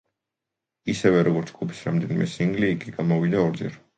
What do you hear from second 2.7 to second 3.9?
იგი გამოვიდა ორჯერ.